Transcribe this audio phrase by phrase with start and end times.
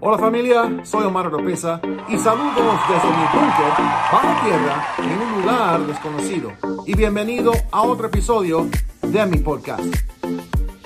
[0.00, 3.72] Hola familia, soy Omar Oropesa y saludos desde mi búnker
[4.12, 6.52] bajo tierra en un lugar desconocido.
[6.86, 8.68] Y bienvenido a otro episodio
[9.00, 9.82] de mi podcast.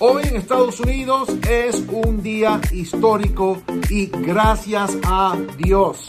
[0.00, 6.06] Hoy en Estados Unidos es un día histórico y gracias a Dios.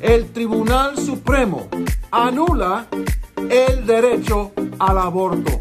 [0.00, 1.68] El Tribunal Supremo
[2.12, 2.86] anula
[3.50, 5.60] el derecho al aborto.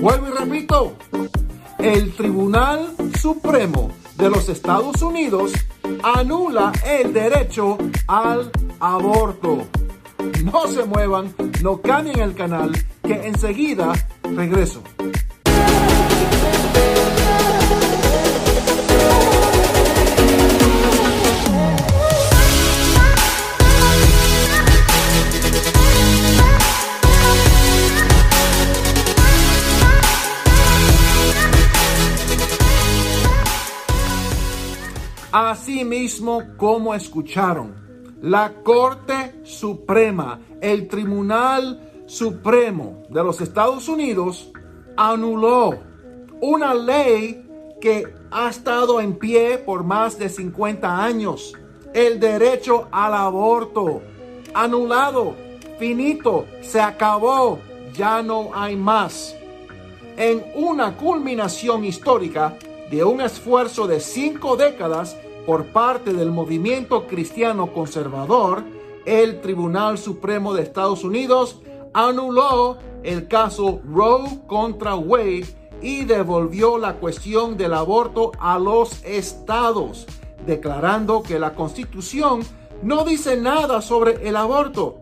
[0.00, 0.96] Vuelvo y repito,
[1.78, 3.05] el Tribunal Supremo
[4.16, 5.52] de los Estados Unidos
[6.04, 7.76] anula el derecho
[8.06, 9.66] al aborto.
[10.44, 12.70] No se muevan, no cambien el canal,
[13.02, 13.92] que enseguida
[14.22, 14.80] regreso.
[35.38, 37.74] Así mismo como escucharon,
[38.22, 44.50] la Corte Suprema, el Tribunal Supremo de los Estados Unidos,
[44.96, 45.78] anuló
[46.40, 47.46] una ley
[47.82, 51.52] que ha estado en pie por más de 50 años,
[51.92, 54.00] el derecho al aborto,
[54.54, 55.34] anulado,
[55.78, 57.58] finito, se acabó,
[57.92, 59.36] ya no hay más.
[60.16, 62.56] En una culminación histórica
[62.90, 65.14] de un esfuerzo de cinco décadas
[65.46, 68.64] por parte del movimiento cristiano conservador,
[69.04, 71.60] el Tribunal Supremo de Estados Unidos
[71.94, 75.46] anuló el caso Roe contra Wade
[75.80, 80.06] y devolvió la cuestión del aborto a los estados,
[80.44, 82.40] declarando que la constitución
[82.82, 85.00] no dice nada sobre el aborto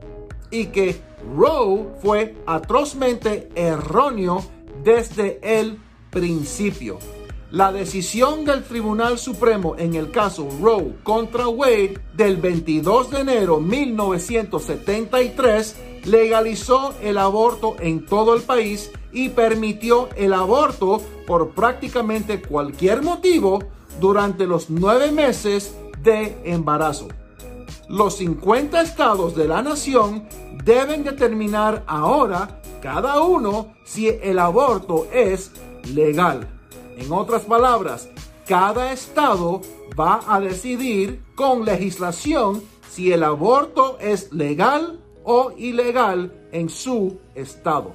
[0.51, 1.01] y que
[1.37, 4.45] Roe fue atrozmente erróneo
[4.85, 5.79] desde el
[6.11, 6.99] principio.
[7.55, 13.59] La decisión del Tribunal Supremo en el caso Roe contra Wade del 22 de enero
[13.59, 22.43] de 1973 legalizó el aborto en todo el país y permitió el aborto por prácticamente
[22.43, 23.61] cualquier motivo
[24.01, 27.07] durante los nueve meses de embarazo.
[27.89, 30.27] Los 50 estados de la nación
[30.65, 35.53] deben determinar ahora cada uno si el aborto es
[35.95, 36.49] legal.
[36.97, 38.09] En otras palabras,
[38.47, 39.61] cada estado
[39.99, 47.95] va a decidir con legislación si el aborto es legal o ilegal en su estado.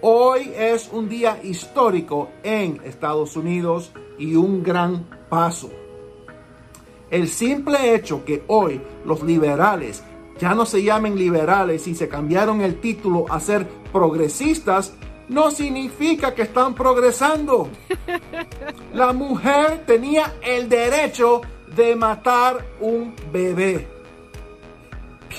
[0.00, 5.70] Hoy es un día histórico en Estados Unidos y un gran paso.
[7.10, 10.02] El simple hecho que hoy los liberales
[10.38, 14.94] ya no se llamen liberales y se cambiaron el título a ser progresistas
[15.28, 17.68] no significa que están progresando.
[18.94, 21.42] La mujer tenía el derecho
[21.74, 23.88] de matar un bebé.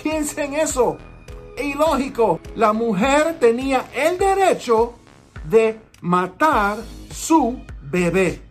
[0.03, 0.97] Piensen eso.
[1.57, 2.39] Ilógico.
[2.55, 4.95] La mujer tenía el derecho
[5.49, 6.77] de matar
[7.11, 8.41] su bebé.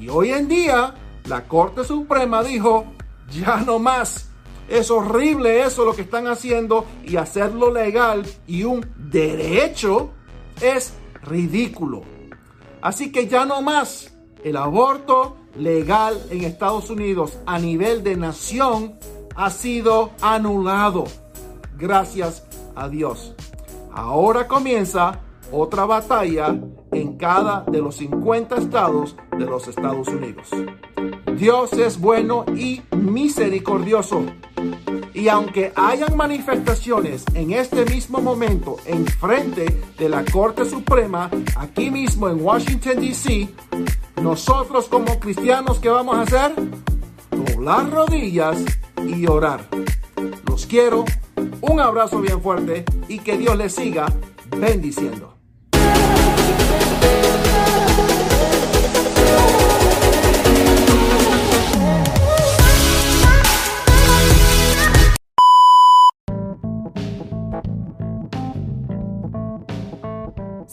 [0.00, 2.86] Y hoy en día la Corte Suprema dijo,
[3.30, 4.28] ya no más.
[4.68, 10.12] Es horrible eso lo que están haciendo y hacerlo legal y un derecho
[10.60, 12.02] es ridículo.
[12.80, 14.12] Así que ya no más
[14.44, 18.98] el aborto legal en Estados Unidos a nivel de nación
[19.36, 21.04] ha sido anulado.
[21.76, 23.34] Gracias a Dios.
[23.92, 25.20] Ahora comienza
[25.50, 26.58] otra batalla
[26.92, 30.48] en cada de los 50 estados de los Estados Unidos.
[31.36, 34.24] Dios es bueno y misericordioso.
[35.14, 39.66] Y aunque hayan manifestaciones en este mismo momento en frente
[39.98, 43.48] de la Corte Suprema, aquí mismo en Washington, D.C.,
[44.22, 46.54] nosotros como cristianos, ¿qué vamos a hacer?
[47.30, 48.64] Doblar rodillas
[49.06, 49.68] y orar.
[50.46, 51.04] Los quiero,
[51.60, 54.06] un abrazo bien fuerte y que Dios les siga
[54.56, 55.31] bendiciendo.